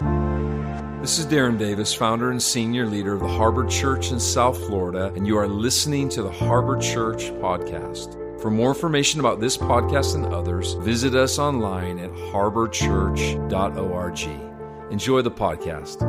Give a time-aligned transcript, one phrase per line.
[0.00, 5.12] This is Darren Davis, founder and senior leader of the Harbor Church in South Florida,
[5.14, 8.16] and you are listening to the Harbor Church Podcast.
[8.40, 14.90] For more information about this podcast and others, visit us online at harborchurch.org.
[14.90, 16.00] Enjoy the podcast.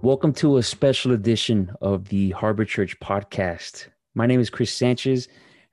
[0.00, 3.88] Welcome to a special edition of the Harbor Church Podcast.
[4.14, 5.26] My name is Chris Sanchez,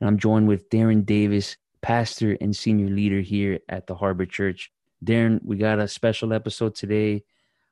[0.06, 4.72] and I'm joined with Darren Davis, pastor and senior leader here at the Harbor Church.
[5.04, 7.24] Darren, we got a special episode today.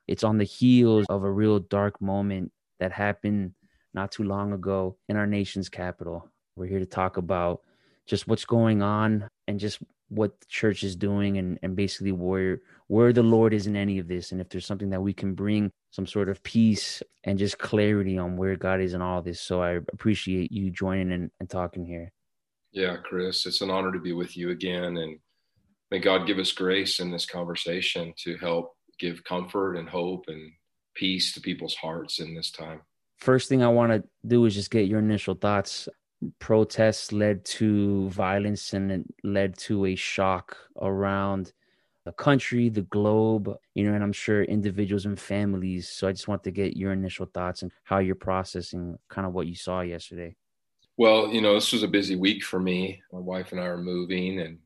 [0.08, 3.52] It's on the heels of a real dark moment that happened
[3.94, 6.28] not too long ago in our nation's capital.
[6.56, 7.60] We're here to talk about
[8.04, 9.78] just what's going on and just
[10.08, 14.00] what the church is doing and, and basically where where the Lord is in any
[14.00, 17.38] of this and if there's something that we can bring some sort of peace and
[17.38, 19.40] just clarity on where God is in all this.
[19.40, 22.10] So I appreciate you joining and, and talking here.
[22.74, 24.96] Yeah, Chris, it's an honor to be with you again.
[24.96, 25.18] And
[25.92, 30.50] may God give us grace in this conversation to help give comfort and hope and
[30.94, 32.80] peace to people's hearts in this time.
[33.18, 35.88] First thing I want to do is just get your initial thoughts.
[36.40, 41.52] Protests led to violence and it led to a shock around
[42.04, 45.88] the country, the globe, you know, and I'm sure individuals and families.
[45.88, 49.32] So I just want to get your initial thoughts and how you're processing kind of
[49.32, 50.34] what you saw yesterday.
[50.96, 53.02] Well, you know, this was a busy week for me.
[53.12, 54.40] My wife and I are moving.
[54.40, 54.58] And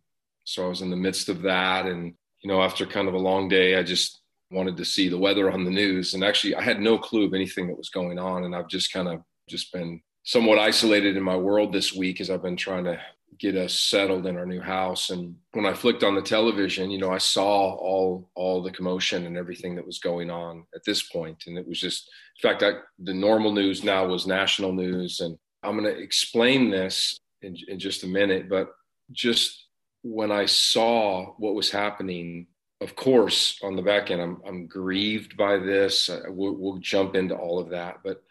[0.45, 1.87] so I was in the midst of that.
[1.87, 4.21] And, you know, after kind of a long day, I just
[4.51, 6.15] wanted to see the weather on the news.
[6.15, 8.45] And actually, I had no clue of anything that was going on.
[8.45, 12.31] And I've just kind of just been somewhat isolated in my world this week as
[12.31, 13.01] I've been trying to
[13.39, 15.11] get us settled in our new house.
[15.11, 19.27] And when I flicked on the television, you know, I saw all all the commotion
[19.27, 21.45] and everything that was going on at this point.
[21.47, 22.11] And it was just,
[22.43, 26.71] in fact, I, the normal news now was national news, and I'm going to explain
[26.71, 28.71] this in, in just a minute, but
[29.13, 29.67] just
[30.03, 32.47] when I saw what was happening,
[32.81, 36.09] of course, on the back end, I'm, I'm grieved by this.
[36.29, 38.23] We'll, we'll jump into all of that, but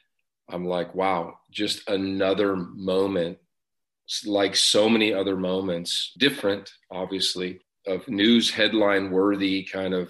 [0.50, 3.38] I'm like, wow, just another moment,
[4.26, 10.10] like so many other moments, different, obviously, of news headline worthy kind of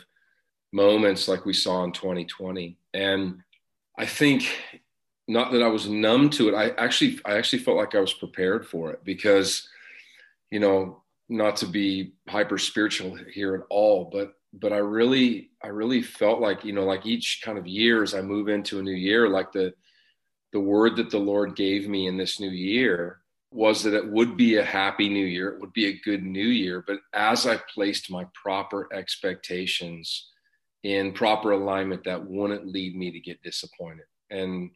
[0.72, 2.78] moments like we saw in 2020.
[2.94, 3.40] And
[3.98, 4.48] I think
[5.28, 6.56] not that I was numb to it.
[6.56, 9.68] I actually, I actually felt like I was prepared for it because,
[10.52, 15.68] you know, not to be hyper spiritual here at all, but but I really, I
[15.68, 18.84] really felt like, you know, like each kind of year as I move into a
[18.84, 19.74] new year, like the
[20.54, 23.20] the word that the Lord gave me in this new year
[23.52, 26.48] was that it would be a happy new year, it would be a good new
[26.48, 26.84] year.
[26.86, 30.30] But as I placed my proper expectations
[30.84, 34.06] in proper alignment, that wouldn't lead me to get disappointed.
[34.30, 34.72] And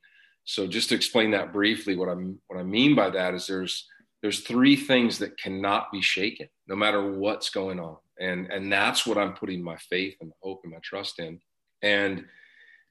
[0.46, 3.88] so just to explain that briefly, what I'm what I mean by that is there's
[4.22, 7.98] there's three things that cannot be shaken, no matter what's going on.
[8.20, 11.40] And and that's what I'm putting my faith and hope and my trust in.
[11.82, 12.26] And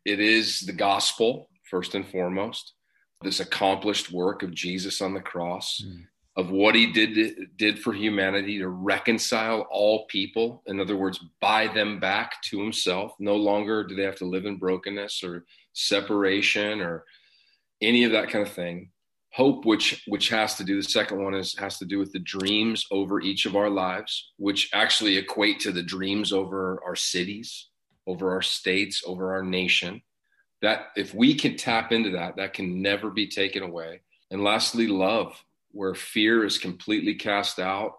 [0.04, 2.74] it is the gospel, first and foremost,
[3.22, 6.04] this accomplished work of Jesus on the cross, mm.
[6.36, 10.62] of what he did did for humanity to reconcile all people.
[10.66, 13.12] In other words, buy them back to himself.
[13.18, 17.04] No longer do they have to live in brokenness or separation or
[17.80, 18.90] any of that kind of thing.
[19.32, 22.18] Hope which which has to do the second one is has to do with the
[22.18, 27.68] dreams over each of our lives which actually equate to the dreams over our cities
[28.08, 30.02] over our states over our nation.
[30.62, 34.00] That if we can tap into that that can never be taken away.
[34.32, 37.92] And lastly love where fear is completely cast out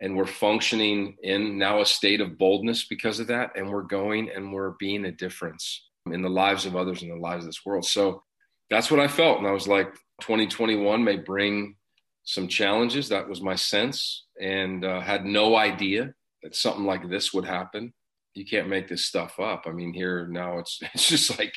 [0.00, 3.52] and we're functioning in now a state of boldness because of that.
[3.56, 7.16] And we're going and we're being a difference in the lives of others in the
[7.16, 7.84] lives of this world.
[7.84, 8.22] So
[8.70, 9.38] that's what I felt.
[9.38, 11.76] And I was like, 2021 may bring
[12.24, 13.08] some challenges.
[13.08, 17.92] That was my sense, and uh, had no idea that something like this would happen.
[18.34, 19.64] You can't make this stuff up.
[19.66, 21.54] I mean, here now it's it's just like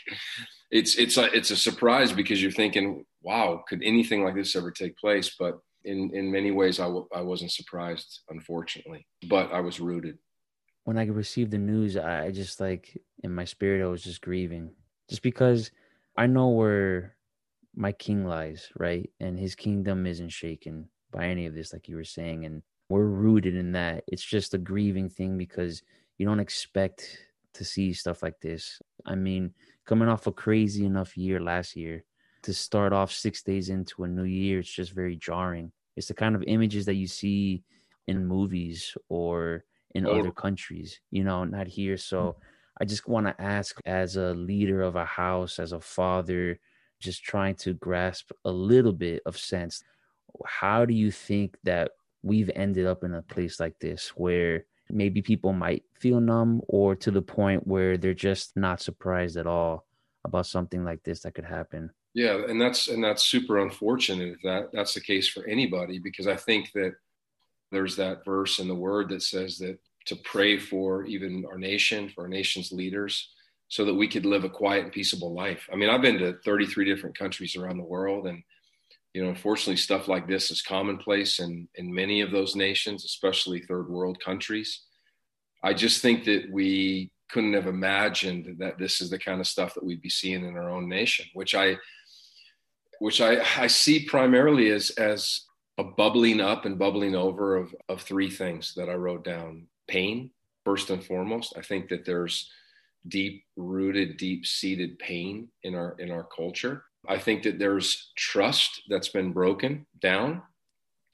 [0.70, 4.72] it's it's a it's a surprise because you're thinking, wow, could anything like this ever
[4.72, 5.36] take place?
[5.38, 10.18] But in in many ways, I w- I wasn't surprised, unfortunately, but I was rooted.
[10.84, 14.72] When I received the news, I just like in my spirit, I was just grieving,
[15.10, 15.72] just because
[16.18, 17.16] I know where
[17.76, 19.10] my king lies, right?
[19.20, 22.46] And his kingdom isn't shaken by any of this, like you were saying.
[22.46, 24.04] And we're rooted in that.
[24.08, 25.82] It's just a grieving thing because
[26.18, 27.18] you don't expect
[27.54, 28.80] to see stuff like this.
[29.06, 29.54] I mean,
[29.86, 32.04] coming off a crazy enough year last year
[32.44, 35.72] to start off six days into a new year, it's just very jarring.
[35.96, 37.64] It's the kind of images that you see
[38.08, 40.20] in movies or in oh.
[40.20, 41.98] other countries, you know, not here.
[41.98, 42.36] So mm.
[42.80, 46.60] I just want to ask, as a leader of a house, as a father,
[47.00, 49.84] just trying to grasp a little bit of sense,
[50.46, 51.92] how do you think that
[52.24, 56.96] we've ended up in a place like this where maybe people might feel numb or
[56.96, 59.86] to the point where they're just not surprised at all
[60.26, 61.90] about something like this that could happen.
[62.14, 66.28] Yeah, and that's and that's super unfortunate if that that's the case for anybody because
[66.28, 66.94] I think that
[67.72, 72.10] there's that verse in the word that says that to pray for even our nation,
[72.10, 73.30] for our nation's leaders,
[73.68, 75.70] so that we could live a quiet and peaceable life.
[75.72, 78.44] I mean, I've been to 33 different countries around the world and
[79.14, 83.60] you know, unfortunately stuff like this is commonplace in in many of those nations, especially
[83.60, 84.84] third world countries.
[85.64, 89.74] I just think that we couldn't have imagined that this is the kind of stuff
[89.74, 91.78] that we'd be seeing in our own nation, which I
[93.00, 95.42] which I, I see primarily as as
[95.78, 99.68] a bubbling up and bubbling over of, of three things that I wrote down.
[99.92, 100.32] Pain,
[100.64, 101.54] first and foremost.
[101.58, 102.50] I think that there's
[103.06, 106.86] deep rooted, deep seated pain in our in our culture.
[107.08, 110.44] I think that there's trust that's been broken down.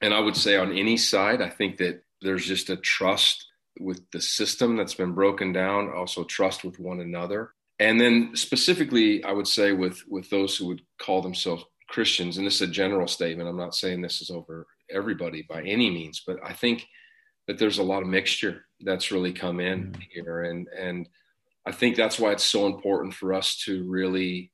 [0.00, 3.46] And I would say on any side, I think that there's just a trust
[3.80, 7.50] with the system that's been broken down, also trust with one another.
[7.80, 12.46] And then specifically, I would say with with those who would call themselves Christians, and
[12.46, 13.48] this is a general statement.
[13.48, 16.86] I'm not saying this is over everybody by any means, but I think
[17.48, 20.00] that there's a lot of mixture that's really come in mm-hmm.
[20.12, 21.08] here, and and
[21.66, 24.52] I think that's why it's so important for us to really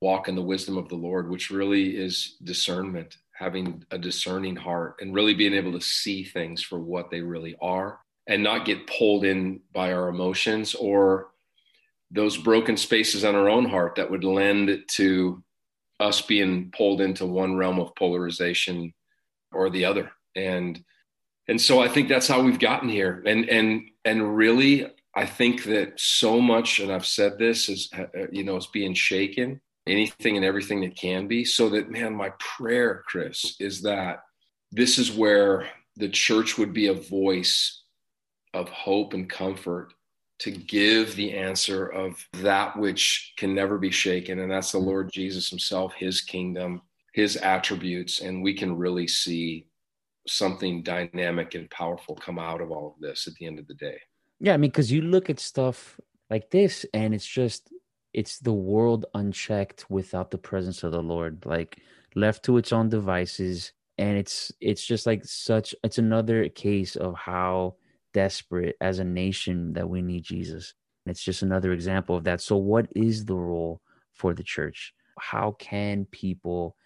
[0.00, 4.96] walk in the wisdom of the Lord, which really is discernment, having a discerning heart,
[5.00, 8.88] and really being able to see things for what they really are, and not get
[8.88, 11.28] pulled in by our emotions or
[12.10, 15.42] those broken spaces on our own heart that would lend to
[16.00, 18.92] us being pulled into one realm of polarization
[19.52, 20.82] or the other and
[21.48, 25.64] and so i think that's how we've gotten here and and and really i think
[25.64, 29.60] that so much and i've said this is uh, uh, you know it's being shaken
[29.86, 34.20] anything and everything that can be so that man my prayer chris is that
[34.70, 37.82] this is where the church would be a voice
[38.54, 39.92] of hope and comfort
[40.42, 44.40] to give the answer of that which can never be shaken.
[44.40, 46.82] And that's the Lord Jesus himself, his kingdom,
[47.14, 48.20] his attributes.
[48.20, 49.66] And we can really see
[50.26, 53.74] something dynamic and powerful come out of all of this at the end of the
[53.74, 53.98] day.
[54.40, 54.54] Yeah.
[54.54, 57.72] I mean, because you look at stuff like this and it's just,
[58.12, 61.78] it's the world unchecked without the presence of the Lord, like
[62.14, 63.72] left to its own devices.
[63.98, 67.76] And it's, it's just like such, it's another case of how
[68.12, 70.74] desperate as a nation that we need Jesus.
[71.04, 72.40] And it's just another example of that.
[72.40, 73.80] So, what is the role
[74.14, 74.94] for the church?
[75.18, 76.76] How can people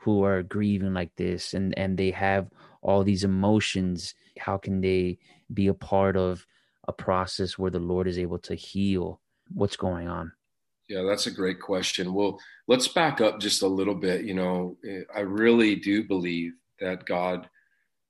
[0.00, 2.48] who are grieving like this and, and they have
[2.82, 5.18] all these emotions, how can they
[5.52, 6.46] be a part of
[6.86, 9.20] a process where the Lord is able to heal
[9.52, 10.32] what's going on?
[10.88, 12.14] Yeah, that's a great question.
[12.14, 14.24] Well, let's back up just a little bit.
[14.24, 17.48] You know, eh, I really do believe that God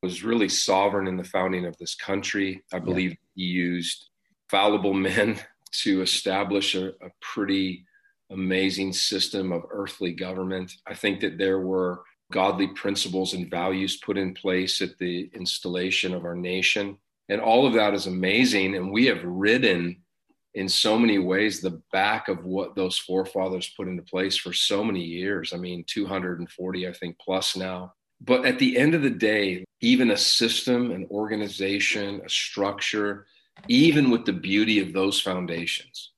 [0.00, 2.62] was really sovereign in the founding of this country.
[2.72, 3.16] I believe yeah.
[3.34, 4.10] he used
[4.48, 5.40] fallible men
[5.82, 7.84] to establish a, a, pretty
[8.30, 10.72] amazing system of earthly government.
[10.86, 12.02] I think that there were
[12.32, 16.98] godly principles and values put in place at the installation of our nation.
[17.28, 18.76] And all of that is amazing.
[18.76, 20.02] And we have ridden
[20.54, 24.82] in so many ways the back of what those forefathers put into place for so
[24.82, 25.52] many years.
[25.52, 27.94] I mean, 240, I think, plus now.
[28.20, 33.26] But at the end of the day, even a system, an organization, a structure,
[33.68, 36.12] even with the beauty of those foundations,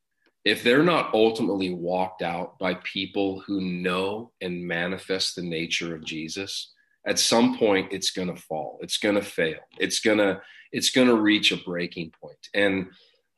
[0.44, 6.04] if they're not ultimately walked out by people who know and manifest the nature of
[6.04, 6.72] Jesus,
[7.06, 8.78] at some point it's going to fall.
[8.80, 9.60] It's going to fail.
[9.78, 10.40] It's going to
[10.72, 12.48] it's going to reach a breaking point.
[12.54, 12.90] And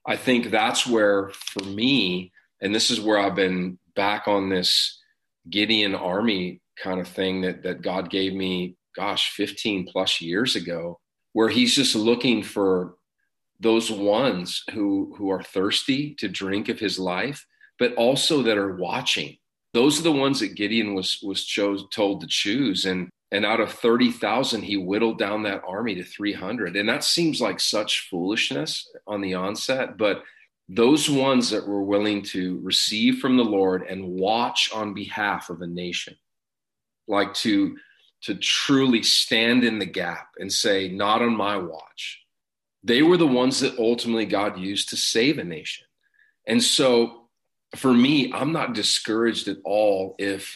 [0.06, 5.00] I think that's where for me and this is where I've been back on this
[5.50, 11.00] Gideon army kind of thing that that God gave me, gosh, 15 plus years ago,
[11.32, 12.94] where He's just looking for
[13.62, 17.46] those ones who who are thirsty to drink of His life,
[17.78, 19.36] but also that are watching.
[19.72, 23.60] Those are the ones that Gideon was was chose told to choose, and and out
[23.60, 28.88] of 30,000 he whittled down that army to 300 and that seems like such foolishness
[29.06, 30.22] on the onset but
[30.68, 35.62] those ones that were willing to receive from the lord and watch on behalf of
[35.62, 36.14] a nation
[37.08, 37.74] like to
[38.20, 42.21] to truly stand in the gap and say not on my watch
[42.84, 45.86] they were the ones that ultimately god used to save a nation.
[46.46, 47.28] And so
[47.76, 50.54] for me i'm not discouraged at all if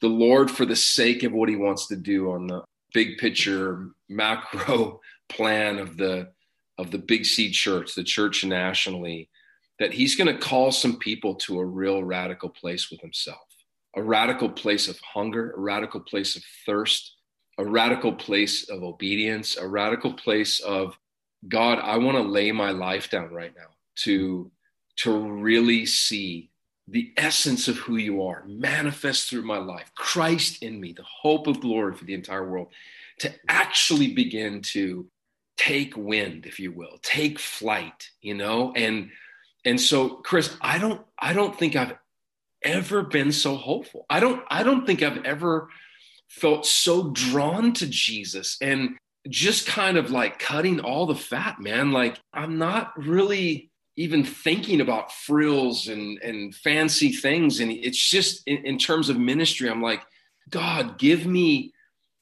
[0.00, 3.90] the lord for the sake of what he wants to do on the big picture
[4.08, 6.28] macro plan of the
[6.76, 9.28] of the big c church the church nationally
[9.78, 13.38] that he's going to call some people to a real radical place with himself
[13.98, 17.16] a radical place of hunger, a radical place of thirst,
[17.58, 20.96] a radical place of obedience, a radical place of
[21.46, 23.68] God, I want to lay my life down right now
[24.04, 24.50] to
[24.96, 26.50] to really see
[26.88, 31.46] the essence of who you are manifest through my life, Christ in me, the hope
[31.46, 32.68] of glory for the entire world,
[33.20, 35.06] to actually begin to
[35.56, 38.72] take wind, if you will, take flight, you know?
[38.74, 39.10] And
[39.64, 41.96] and so Chris, I don't I don't think I've
[42.62, 44.06] ever been so hopeful.
[44.08, 45.68] I don't I don't think I've ever
[46.28, 48.96] felt so drawn to Jesus and
[49.28, 51.92] just kind of like cutting all the fat, man.
[51.92, 57.60] Like I'm not really even thinking about frills and and fancy things.
[57.60, 60.02] And it's just in, in terms of ministry i'm like
[60.50, 61.72] god give me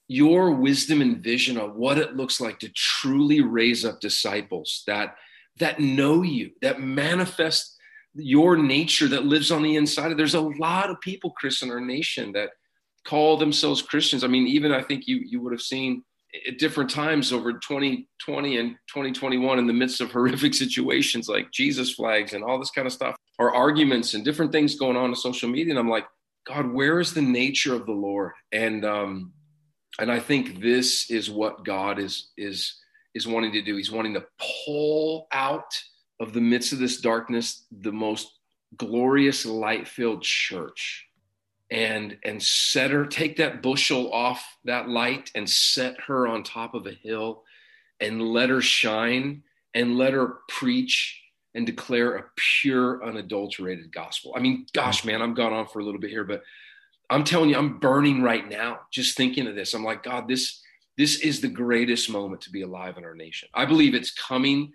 [0.09, 5.17] your wisdom and vision of what it looks like to truly raise up disciples that
[5.59, 7.77] that know you that manifest
[8.15, 10.11] your nature that lives on the inside.
[10.11, 12.51] Of there's a lot of people chris in our nation that
[13.05, 14.25] call themselves christians.
[14.25, 16.03] I mean even i think you you would have seen
[16.47, 21.93] at different times over 2020 and 2021 in the midst of horrific situations like jesus
[21.95, 25.17] flags and all this kind of stuff or arguments and different things going on in
[25.17, 25.73] social media.
[25.73, 26.07] And i'm like
[26.47, 28.33] god where is the nature of the lord?
[28.53, 29.33] And um
[29.99, 32.75] and I think this is what God is is
[33.15, 33.77] is wanting to do.
[33.77, 34.25] He's wanting to
[34.65, 35.73] pull out
[36.21, 38.29] of the midst of this darkness the most
[38.77, 41.07] glorious light-filled church
[41.71, 46.75] and and set her take that bushel off that light and set her on top
[46.75, 47.43] of a hill
[48.01, 49.43] and let her shine
[49.75, 51.21] and let her preach
[51.55, 54.35] and declare a pure unadulterated gospel.
[54.37, 56.43] I mean, gosh, man, I'm gone on for a little bit here, but
[57.09, 59.73] I'm telling you, I'm burning right now just thinking of this.
[59.75, 60.63] I'm like, God, this
[60.97, 63.49] this is the greatest moment to be alive in our nation.
[63.55, 64.73] I believe it's coming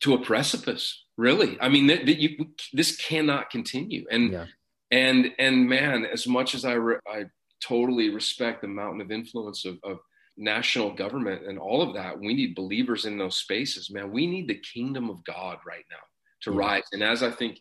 [0.00, 1.02] to a precipice.
[1.16, 4.04] Really, I mean, that, that you, this cannot continue.
[4.10, 4.46] And yeah.
[4.94, 7.24] And and man, as much as I re, I
[7.60, 9.98] totally respect the mountain of influence of, of
[10.36, 13.90] national government and all of that, we need believers in those spaces.
[13.90, 16.04] Man, we need the kingdom of God right now
[16.42, 16.82] to rise.
[16.92, 17.58] And as I think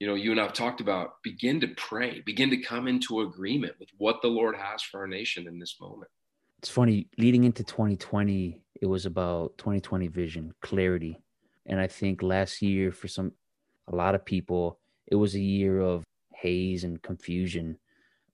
[0.00, 3.74] you know, you and I've talked about begin to pray, begin to come into agreement
[3.78, 6.10] with what the Lord has for our nation in this moment.
[6.58, 11.20] It's funny, leading into 2020, it was about 2020 vision, clarity.
[11.66, 13.32] And I think last year, for some,
[13.88, 16.02] a lot of people, it was a year of
[16.40, 17.78] haze and confusion.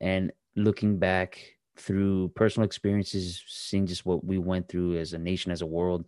[0.00, 1.38] And looking back
[1.76, 6.06] through personal experiences, seeing just what we went through as a nation, as a world,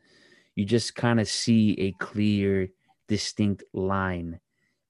[0.55, 2.69] you just kind of see a clear,
[3.07, 4.41] distinct line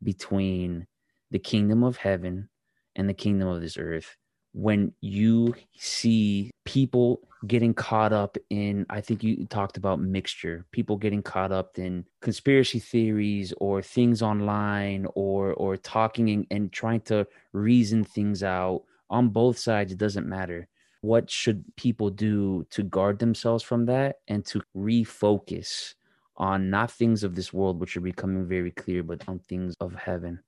[0.02, 0.86] between
[1.30, 2.48] the kingdom of heaven
[2.96, 4.16] and the kingdom of this earth
[4.52, 10.96] when you see people getting caught up in i think you talked about mixture people
[10.96, 17.00] getting caught up in conspiracy theories or things online or or talking and, and trying
[17.00, 20.66] to reason things out on both sides it doesn't matter
[21.00, 25.94] what should people do to guard themselves from that and to refocus
[26.36, 29.94] on not things of this world, which are becoming very clear, but on things of
[29.94, 30.40] heaven?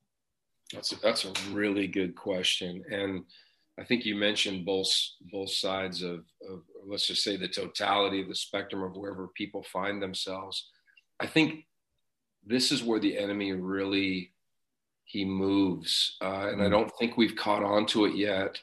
[0.72, 3.24] That's a, that's a really good question, and
[3.80, 4.92] I think you mentioned both
[5.32, 9.62] both sides of, of let's just say the totality of the spectrum of wherever people
[9.62, 10.68] find themselves.
[11.18, 11.64] I think
[12.44, 14.32] this is where the enemy really
[15.04, 16.70] he moves, uh, and I mm.
[16.70, 18.60] don't think we've caught on to it yet.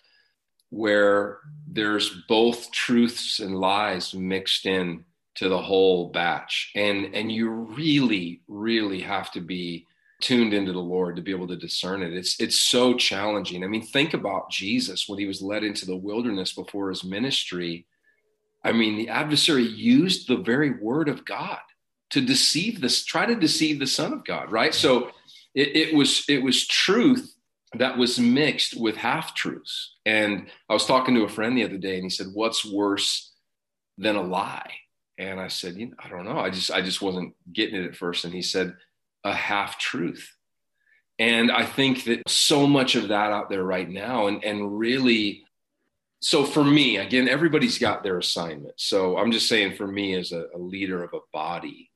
[0.70, 5.04] Where there's both truths and lies mixed in
[5.36, 9.86] to the whole batch and and you really really have to be
[10.22, 12.14] tuned into the lord to be able to discern it.
[12.14, 13.64] It's it's so challenging.
[13.64, 17.86] I mean think about jesus when he was led into the wilderness before his ministry.
[18.64, 21.60] I mean the adversary used the very word of god
[22.12, 24.74] to deceive this try to deceive the son of god right?
[24.74, 25.12] So
[25.54, 27.34] it, it was it was truth
[27.76, 31.78] that was mixed with half truths and i was talking to a friend the other
[31.78, 33.34] day and he said what's worse
[33.98, 34.72] than a lie?
[35.18, 36.38] And I said, you know, I don't know.
[36.38, 38.24] I just I just wasn't getting it at first.
[38.24, 38.76] And he said,
[39.24, 40.36] a half truth.
[41.20, 45.44] And I think that so much of that out there right now, and and really,
[46.20, 48.76] so for me, again, everybody's got their assignment.
[48.78, 51.90] So I'm just saying, for me as a, a leader of a body,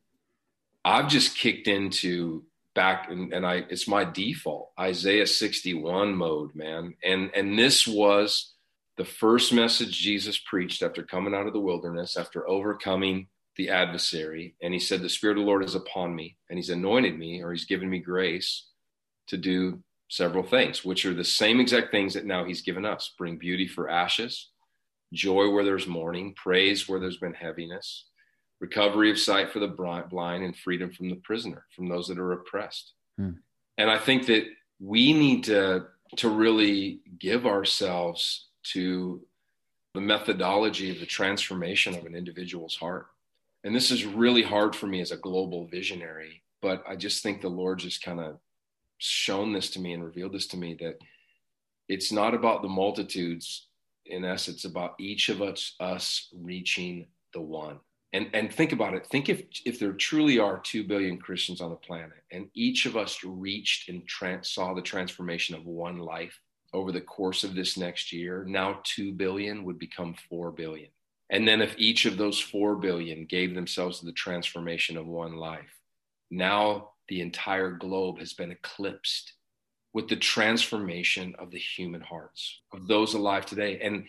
[0.83, 6.95] I've just kicked into back and, and I it's my default Isaiah 61 mode, man.
[7.03, 8.53] And and this was
[8.97, 14.55] the first message Jesus preached after coming out of the wilderness, after overcoming the adversary.
[14.61, 17.41] And he said, The Spirit of the Lord is upon me, and he's anointed me,
[17.41, 18.67] or he's given me grace
[19.27, 23.13] to do several things, which are the same exact things that now he's given us
[23.17, 24.49] bring beauty for ashes,
[25.13, 28.05] joy where there's mourning, praise where there's been heaviness,
[28.59, 32.33] recovery of sight for the blind, and freedom from the prisoner, from those that are
[32.33, 32.93] oppressed.
[33.17, 33.31] Hmm.
[33.77, 34.45] And I think that
[34.79, 35.85] we need to
[36.17, 39.21] to really give ourselves to
[39.93, 43.07] the methodology of the transformation of an individual's heart.
[43.63, 47.41] And this is really hard for me as a global visionary, but I just think
[47.41, 48.39] the Lord just kind of
[48.97, 50.97] shown this to me and revealed this to me that
[51.87, 53.67] it's not about the multitudes
[54.05, 57.79] in essence it's about each of us us reaching the one.
[58.13, 59.07] And and think about it.
[59.07, 62.97] Think if if there truly are 2 billion christians on the planet and each of
[62.97, 66.37] us reached and trans, saw the transformation of one life
[66.73, 70.89] over the course of this next year now 2 billion would become 4 billion
[71.31, 75.35] and then if each of those 4 billion gave themselves to the transformation of one
[75.35, 75.79] life
[76.29, 79.33] now the entire globe has been eclipsed
[79.93, 83.79] with the transformation of the human hearts of those alive today.
[83.81, 84.05] And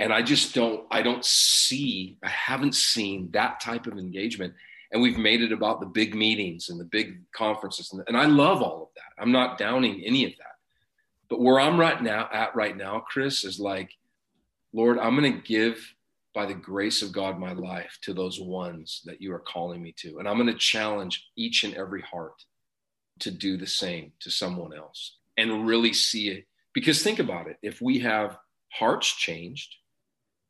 [0.00, 4.54] and i just don't i don't see i haven't seen that type of engagement.
[4.92, 7.92] And we've made it about the big meetings and the big conferences.
[7.92, 9.20] And, and i love all of that.
[9.22, 10.56] I'm not downing any of that.
[11.28, 13.90] But where i'm right now at right now chris is like
[14.72, 15.93] lord i'm going to give
[16.34, 19.94] by the grace of god my life to those ones that you are calling me
[19.96, 22.44] to and i'm going to challenge each and every heart
[23.20, 26.46] to do the same to someone else and really see it.
[26.72, 28.36] Because think about it if we have
[28.72, 29.76] hearts changed,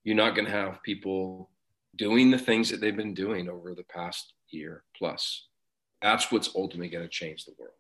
[0.04, 1.50] you're not going to have people
[1.96, 5.46] doing the things that they've been doing over the past year plus.
[6.02, 7.74] That's what's ultimately going to change the world.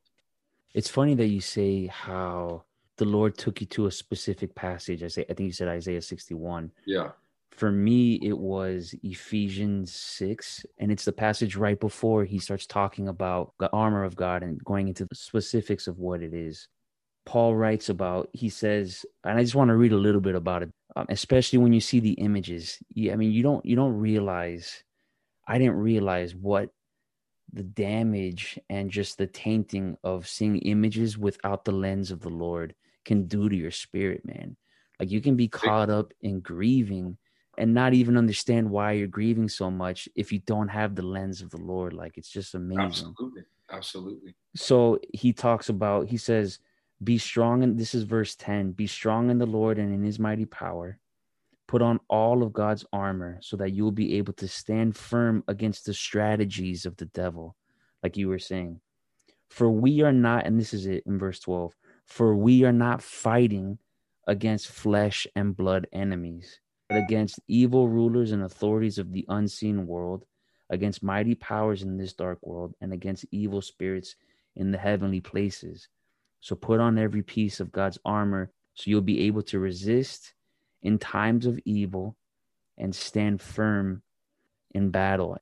[0.74, 2.64] It's funny that you say how
[2.96, 5.02] the Lord took you to a specific passage.
[5.02, 6.70] I say, I think you said Isaiah 61.
[6.86, 7.10] Yeah.
[7.56, 13.06] For me, it was Ephesians 6, and it's the passage right before he starts talking
[13.06, 16.66] about the armor of God and going into the specifics of what it is.
[17.26, 20.64] Paul writes about, he says, and I just want to read a little bit about
[20.64, 22.78] it, um, especially when you see the images.
[22.90, 24.82] Yeah, I mean, you don't you don't realize.
[25.46, 26.70] I didn't realize what
[27.52, 32.74] the damage and just the tainting of seeing images without the lens of the Lord
[33.04, 34.56] can do to your spirit, man.
[34.98, 37.16] Like you can be caught up in grieving
[37.58, 41.42] and not even understand why you're grieving so much if you don't have the lens
[41.42, 41.92] of the Lord.
[41.92, 42.84] Like it's just amazing.
[42.84, 43.42] Absolutely.
[43.70, 44.34] Absolutely.
[44.54, 46.58] So he talks about, he says,
[47.02, 50.18] be strong, and this is verse 10 be strong in the Lord and in his
[50.18, 50.98] mighty power.
[51.66, 55.42] Put on all of God's armor so that you will be able to stand firm
[55.48, 57.56] against the strategies of the devil,
[58.02, 58.80] like you were saying.
[59.48, 61.74] For we are not, and this is it in verse 12
[62.06, 63.78] for we are not fighting
[64.26, 70.24] against flesh and blood enemies, but against evil rulers and authorities of the unseen world,
[70.70, 74.16] against mighty powers in this dark world, and against evil spirits
[74.56, 75.88] in the heavenly places.
[76.40, 80.34] So put on every piece of God's armor so you'll be able to resist
[80.82, 82.16] in times of evil
[82.76, 84.02] and stand firm
[84.72, 85.38] in battle.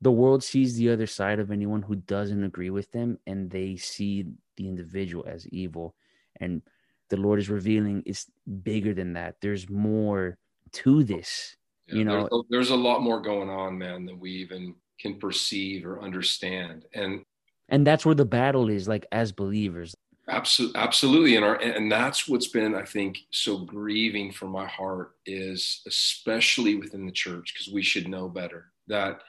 [0.00, 3.76] The world sees the other side of anyone who doesn't agree with them and they
[3.76, 5.94] see the individual as evil.
[6.40, 6.62] And
[7.10, 8.30] the Lord is revealing it's
[8.62, 9.36] bigger than that.
[9.40, 10.38] There's more
[10.74, 11.56] to this.
[11.86, 14.74] Yeah, you know, there's a, there's a lot more going on, man, than we even
[15.00, 16.84] can perceive or understand.
[16.94, 17.24] And
[17.68, 19.94] and that's where the battle is like as believers
[20.26, 25.12] Absolutely, absolutely, and our and that's what's been, I think, so grieving for my heart
[25.26, 29.20] is especially within the church because we should know better that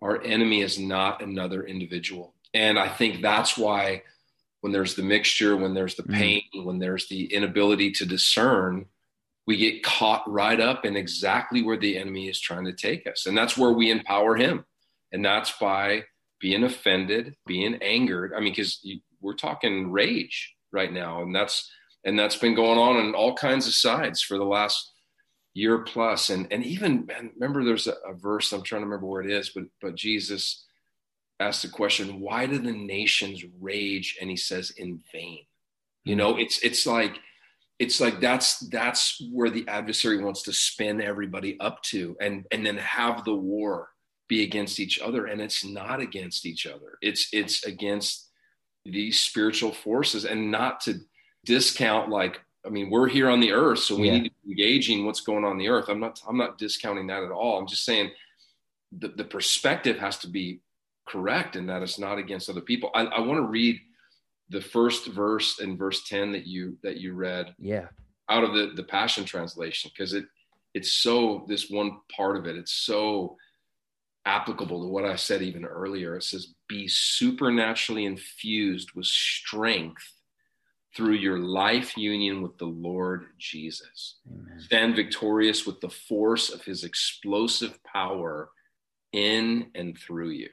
[0.00, 4.02] our enemy is not another individual, and I think that's why
[4.60, 6.14] when there's the mixture, when there's the mm.
[6.14, 6.64] pain, mm.
[6.64, 8.86] when there's the inability to discern,
[9.50, 13.26] we get caught right up in exactly where the enemy is trying to take us,
[13.26, 14.64] and that's where we empower him,
[15.10, 16.04] and that's by
[16.40, 18.32] being offended, being angered.
[18.32, 18.80] I mean, because
[19.20, 21.68] we're talking rage right now, and that's
[22.04, 24.92] and that's been going on on all kinds of sides for the last
[25.52, 26.30] year plus.
[26.30, 29.32] And and even man, remember, there's a, a verse I'm trying to remember where it
[29.32, 30.64] is, but but Jesus
[31.40, 35.40] asked the question, "Why do the nations rage?" And he says, "In vain."
[36.04, 36.18] You mm-hmm.
[36.18, 37.18] know, it's it's like
[37.80, 42.64] it's like that's that's where the adversary wants to spin everybody up to and and
[42.64, 43.88] then have the war
[44.28, 48.30] be against each other and it's not against each other it's it's against
[48.84, 50.94] these spiritual forces and not to
[51.44, 54.18] discount like I mean, we're here on the earth, so we yeah.
[54.18, 55.88] need to be engaging what's going on, on the earth.
[55.88, 57.58] I'm not I'm not discounting that at all.
[57.58, 58.10] I'm just saying
[58.92, 60.60] the, the perspective has to be
[61.08, 62.90] correct and that it's not against other people.
[62.94, 63.80] I, I want to read
[64.50, 67.54] the first verse in verse 10 that you that you read.
[67.58, 67.86] Yeah.
[68.28, 70.24] Out of the, the Passion Translation, because it
[70.74, 73.36] it's so this one part of it, it's so
[74.26, 76.16] applicable to what I said even earlier.
[76.16, 80.12] It says, be supernaturally infused with strength
[80.94, 84.16] through your life union with the Lord Jesus.
[84.30, 84.60] Amen.
[84.60, 88.50] Stand victorious with the force of his explosive power
[89.12, 90.50] in and through you.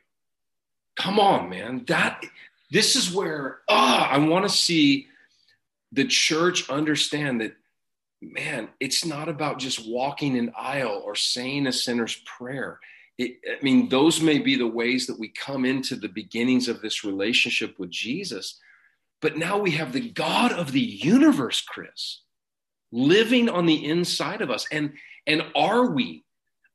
[0.95, 1.83] Come on, man.
[1.87, 2.23] That
[2.69, 5.07] this is where ah, I want to see
[5.91, 7.53] the church understand that
[8.21, 12.79] man, it's not about just walking an aisle or saying a sinner's prayer.
[13.17, 16.81] It, I mean, those may be the ways that we come into the beginnings of
[16.81, 18.59] this relationship with Jesus.
[19.21, 22.21] But now we have the God of the universe, Chris,
[22.91, 24.67] living on the inside of us.
[24.71, 24.93] And,
[25.25, 26.23] and are we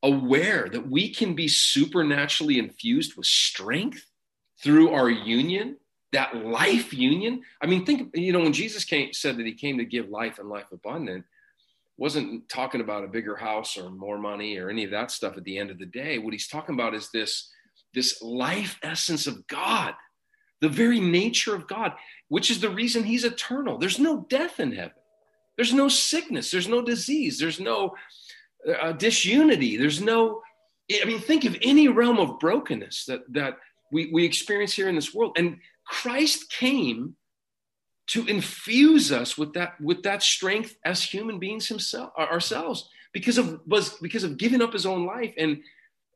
[0.01, 4.05] aware that we can be supernaturally infused with strength
[4.61, 5.77] through our union,
[6.13, 7.41] that life union?
[7.61, 10.39] I mean, think, you know, when Jesus came, said that he came to give life
[10.39, 11.25] and life abundant,
[11.97, 15.43] wasn't talking about a bigger house or more money or any of that stuff at
[15.43, 16.17] the end of the day.
[16.17, 17.51] What he's talking about is this,
[17.93, 19.93] this life essence of God,
[20.61, 21.93] the very nature of God,
[22.29, 23.77] which is the reason he's eternal.
[23.77, 24.93] There's no death in heaven.
[25.55, 26.49] There's no sickness.
[26.49, 27.37] There's no disease.
[27.37, 27.93] There's no
[28.81, 29.77] uh, disunity.
[29.77, 30.41] There's no,
[30.91, 33.57] I mean, think of any realm of brokenness that, that
[33.91, 35.37] we, we experience here in this world.
[35.37, 37.15] And Christ came
[38.07, 43.61] to infuse us with that with that strength as human beings himself ourselves because of
[43.65, 45.33] was because of giving up his own life.
[45.37, 45.59] And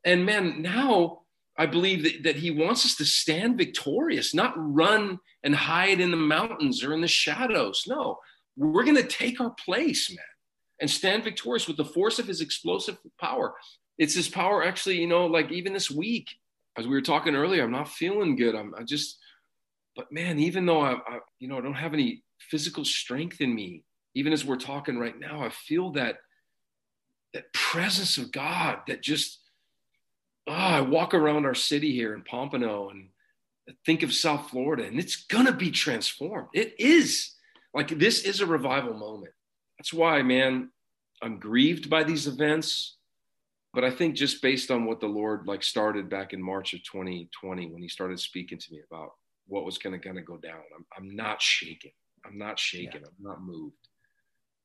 [0.04, 1.22] and man now
[1.56, 6.10] i believe that, that he wants us to stand victorious not run and hide in
[6.10, 7.84] the mountains or in the shadows.
[7.86, 8.18] No
[8.56, 10.18] we're going to take our place man
[10.80, 13.54] and stand victorious with the force of his explosive power.
[13.98, 16.28] It's his power actually you know like even this week
[16.76, 18.54] as we were talking earlier i'm not feeling good.
[18.54, 19.18] I'm I just
[19.98, 23.52] but man, even though I, I, you know, I don't have any physical strength in
[23.52, 23.82] me,
[24.14, 26.18] even as we're talking right now, I feel that
[27.34, 29.40] that presence of God that just,
[30.46, 33.08] oh, I walk around our city here in Pompano and
[33.84, 36.46] think of South Florida, and it's gonna be transformed.
[36.54, 37.34] It is
[37.74, 39.34] like this is a revival moment.
[39.78, 40.70] That's why, man,
[41.20, 42.94] I'm grieved by these events.
[43.74, 46.84] But I think just based on what the Lord like started back in March of
[46.84, 49.10] 2020 when he started speaking to me about
[49.48, 50.60] what was going to going to go down.
[50.76, 51.90] I'm, I'm not shaken.
[52.24, 53.00] I'm not shaken.
[53.02, 53.08] Yeah.
[53.08, 53.88] I'm not moved.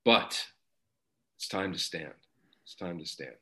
[0.06, 0.46] But
[1.38, 2.14] it's time to stand.
[2.64, 3.36] It's time to stand.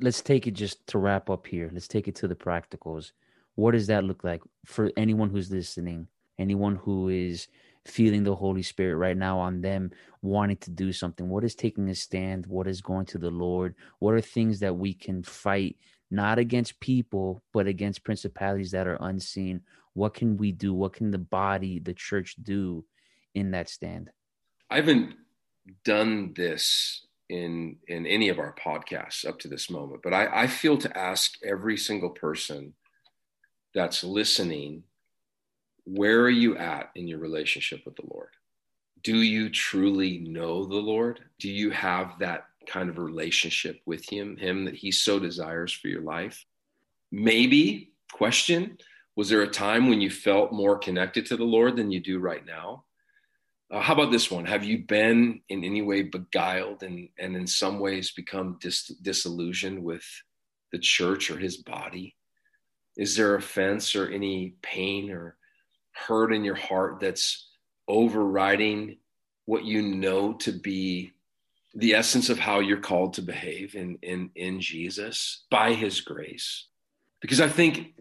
[0.00, 1.70] Let's take it just to wrap up here.
[1.72, 3.12] Let's take it to the practicals.
[3.54, 6.06] What does that look like for anyone who's listening,
[6.38, 7.48] anyone who is
[7.84, 9.90] feeling the Holy Spirit right now on them
[10.22, 11.28] wanting to do something?
[11.28, 12.46] What is taking a stand?
[12.46, 13.74] What is going to the Lord?
[13.98, 15.76] What are things that we can fight,
[16.10, 19.62] not against people, but against principalities that are unseen?
[19.98, 20.72] what can we do?
[20.72, 22.84] What can the body the church do
[23.34, 24.10] in that stand?
[24.70, 25.16] I haven't
[25.84, 30.46] done this in in any of our podcasts up to this moment but i i
[30.46, 32.72] feel to ask every single person
[33.74, 34.82] that's listening
[35.84, 38.30] where are you at in your relationship with the lord?
[39.02, 41.20] Do you truly know the lord?
[41.38, 45.88] Do you have that kind of relationship with him him that he so desires for
[45.88, 46.44] your life
[47.10, 48.76] maybe question
[49.18, 52.20] was there a time when you felt more connected to the Lord than you do
[52.20, 52.84] right now?
[53.68, 54.44] Uh, how about this one?
[54.44, 59.82] Have you been in any way beguiled and, and in some ways become dis- disillusioned
[59.82, 60.04] with
[60.70, 62.14] the church or his body?
[62.96, 65.36] Is there offense or any pain or
[65.90, 67.48] hurt in your heart that's
[67.88, 68.98] overriding
[69.46, 71.10] what you know to be
[71.78, 76.66] the essence of how you're called to behave in, in, in Jesus by his grace?
[77.20, 77.94] Because I think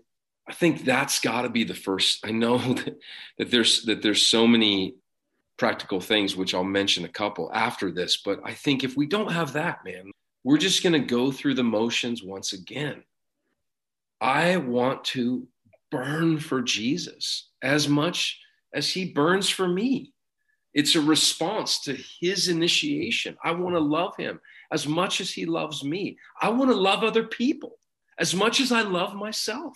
[0.50, 2.26] I think that's got to be the first.
[2.26, 3.00] I know that,
[3.38, 4.96] that there's that there's so many
[5.58, 8.18] practical things, which I'll mention a couple after this.
[8.18, 10.12] But I think if we don't have that, man,
[10.44, 13.04] we're just going to go through the motions once again.
[14.22, 15.48] I want to
[15.92, 18.40] burn for Jesus as much
[18.74, 20.14] as he burns for me.
[20.78, 23.36] It's a response to his initiation.
[23.44, 24.40] I want to love him
[24.72, 26.20] as much as he loves me.
[26.40, 27.80] I want to love other people
[28.20, 29.76] as much as I love myself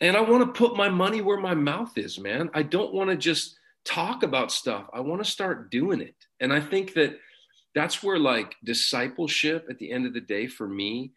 [0.00, 2.48] and I want to put my money where my mouth is, man.
[2.54, 4.86] I don't want to just talk about stuff.
[4.94, 6.16] I want to start doing it.
[6.40, 7.18] And I think that
[7.74, 11.12] that's where like discipleship at the end of the day for me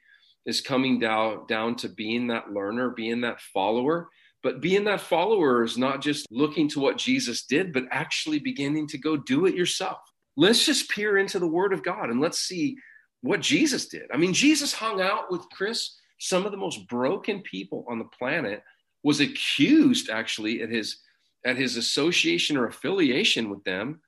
[0.45, 4.09] is coming down down to being that learner, being that follower.
[4.41, 8.87] But being that follower is not just looking to what Jesus did, but actually beginning
[8.87, 9.99] to go do it yourself.
[10.37, 12.77] Let's just peer into the word of God and let's see
[13.21, 14.03] what Jesus did.
[14.13, 18.05] I mean, Jesus hung out with Chris some of the most broken people on the
[18.05, 18.61] planet,
[19.03, 20.97] was accused actually at his
[21.45, 24.01] at his association or affiliation with them.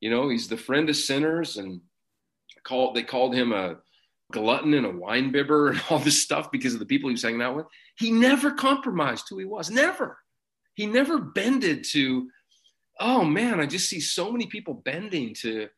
[0.00, 1.82] You know, he's the friend of sinners, and
[2.64, 3.76] called they called him a
[4.30, 7.22] glutton and a wine bibber and all this stuff because of the people he was
[7.22, 7.66] hanging out with.
[7.96, 9.70] He never compromised who he was.
[9.70, 10.18] Never.
[10.74, 12.30] He never bended to,
[12.98, 15.68] oh man, I just see so many people bending to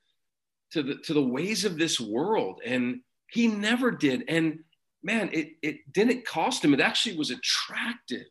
[0.73, 2.61] to the to the ways of this world.
[2.65, 4.25] And he never did.
[4.29, 4.61] And
[5.03, 6.75] man, it, it didn't cost him.
[6.75, 8.27] It actually was attractive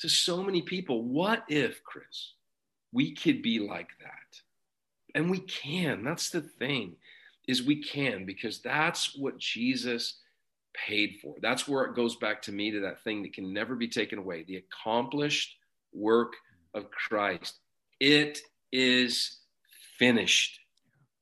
[0.00, 1.04] to so many people.
[1.04, 2.34] What if, Chris,
[2.92, 4.40] we could be like that?
[5.14, 6.04] And we can.
[6.04, 6.96] That's the thing.
[7.50, 10.20] Is we can because that's what Jesus
[10.72, 11.34] paid for.
[11.42, 14.20] That's where it goes back to me to that thing that can never be taken
[14.20, 15.56] away the accomplished
[15.92, 16.34] work
[16.74, 17.58] of Christ.
[17.98, 18.38] It
[18.70, 19.40] is
[19.98, 20.60] finished.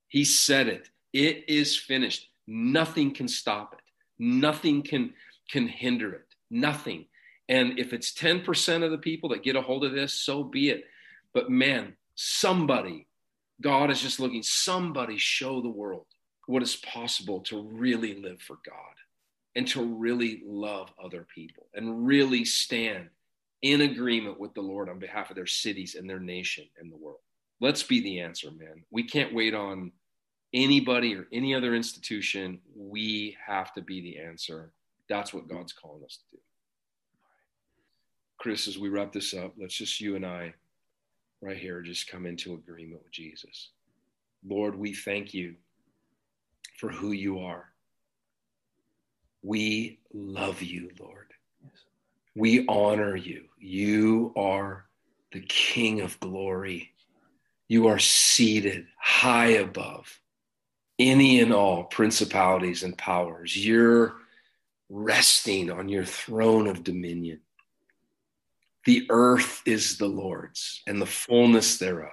[0.08, 0.90] He said it.
[1.14, 2.28] It is finished.
[2.46, 3.80] Nothing can stop it.
[4.18, 5.14] Nothing can
[5.50, 6.26] can hinder it.
[6.50, 7.06] Nothing.
[7.48, 10.68] And if it's 10% of the people that get a hold of this, so be
[10.68, 10.84] it.
[11.32, 13.06] But man, somebody,
[13.62, 16.04] God is just looking, somebody show the world
[16.48, 18.94] what is possible to really live for God
[19.54, 23.10] and to really love other people and really stand
[23.60, 26.96] in agreement with the Lord on behalf of their cities and their nation and the
[26.96, 27.18] world.
[27.60, 28.82] Let's be the answer, man.
[28.90, 29.92] We can't wait on
[30.54, 32.60] anybody or any other institution.
[32.74, 34.72] We have to be the answer.
[35.06, 36.42] That's what God's calling us to do.
[38.38, 40.54] Chris, as we wrap this up, let's just you and I
[41.42, 43.68] right here just come into agreement with Jesus.
[44.48, 45.56] Lord, we thank you
[46.78, 47.64] for who you are.
[49.42, 51.26] We love you, Lord.
[52.34, 53.44] We honor you.
[53.58, 54.86] You are
[55.32, 56.92] the King of glory.
[57.66, 60.20] You are seated high above
[60.98, 63.56] any and all principalities and powers.
[63.56, 64.14] You're
[64.88, 67.40] resting on your throne of dominion.
[68.84, 72.12] The earth is the Lord's and the fullness thereof.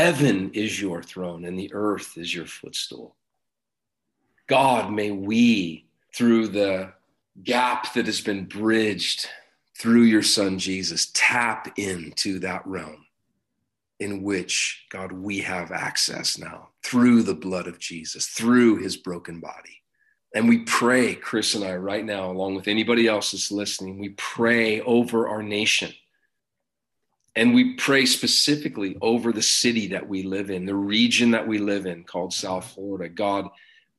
[0.00, 3.16] Heaven is your throne and the earth is your footstool.
[4.46, 5.84] God, may we,
[6.14, 6.94] through the
[7.44, 9.28] gap that has been bridged
[9.76, 13.04] through your son Jesus, tap into that realm
[13.98, 19.38] in which, God, we have access now through the blood of Jesus, through his broken
[19.38, 19.82] body.
[20.34, 24.14] And we pray, Chris and I, right now, along with anybody else that's listening, we
[24.16, 25.92] pray over our nation.
[27.36, 31.58] And we pray specifically over the city that we live in, the region that we
[31.58, 33.08] live in called South Florida.
[33.08, 33.48] God,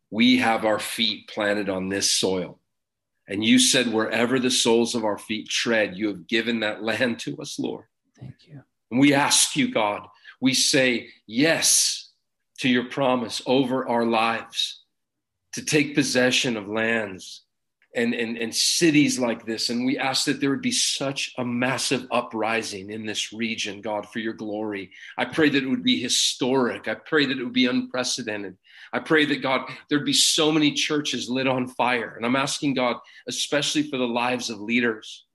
[0.09, 2.59] we have our feet planted on this soil.
[3.27, 7.19] And you said, wherever the soles of our feet tread, you have given that land
[7.19, 7.85] to us, Lord.
[8.19, 8.61] Thank you.
[8.89, 10.05] And we ask you, God,
[10.41, 12.09] we say yes
[12.59, 14.83] to your promise over our lives
[15.53, 17.43] to take possession of lands
[17.93, 19.69] and, and, and cities like this.
[19.69, 24.07] And we ask that there would be such a massive uprising in this region, God,
[24.07, 24.91] for your glory.
[25.17, 26.87] I pray that it would be historic.
[26.87, 28.57] I pray that it would be unprecedented.
[28.93, 32.15] I pray that God, there'd be so many churches lit on fire.
[32.15, 35.25] And I'm asking God, especially for the lives of leaders,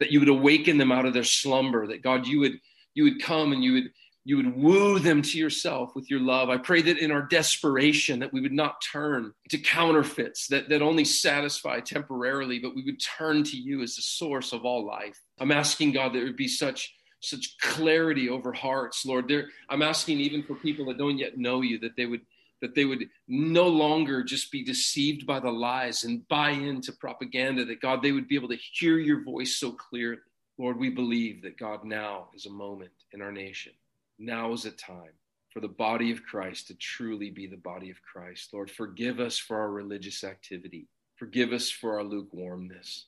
[0.00, 2.58] that you would awaken them out of their slumber, that God, you would
[2.94, 3.92] you would come and you would
[4.28, 6.50] you would woo them to yourself with your love.
[6.50, 10.82] I pray that in our desperation that we would not turn to counterfeits that, that
[10.82, 15.18] only satisfy temporarily, but we would turn to you as the source of all life.
[15.40, 19.28] I'm asking God that there would be such such clarity over hearts, Lord.
[19.28, 22.20] There, I'm asking even for people that don't yet know you that they would
[22.60, 27.64] that they would no longer just be deceived by the lies and buy into propaganda,
[27.64, 30.20] that God, they would be able to hear your voice so clearly.
[30.58, 33.72] Lord, we believe that God now is a moment in our nation.
[34.18, 35.12] Now is a time
[35.50, 38.50] for the body of Christ to truly be the body of Christ.
[38.52, 40.88] Lord, forgive us for our religious activity.
[41.16, 43.06] Forgive us for our lukewarmness.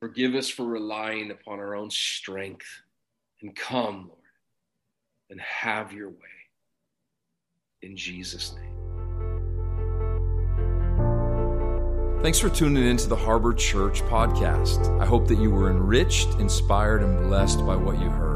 [0.00, 2.66] Forgive us for relying upon our own strength.
[3.40, 4.20] And come, Lord,
[5.30, 6.16] and have your way
[7.82, 8.76] in Jesus' name.
[12.22, 15.00] Thanks for tuning in to the Harbor Church podcast.
[15.00, 18.35] I hope that you were enriched, inspired, and blessed by what you heard.